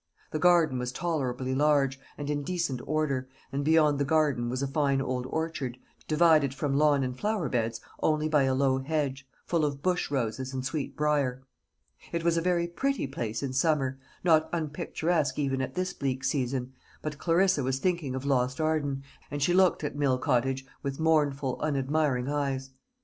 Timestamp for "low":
8.55-8.79